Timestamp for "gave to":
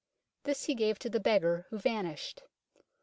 0.73-1.11